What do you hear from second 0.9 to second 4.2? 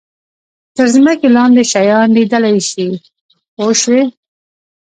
ځمکې لاندې شیان لیدلای شي پوه شوې!.